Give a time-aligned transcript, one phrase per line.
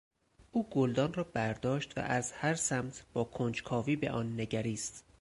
[0.51, 5.05] او گلدان را برداشت و از هر سمت با کنجکاوی به آن نگریست.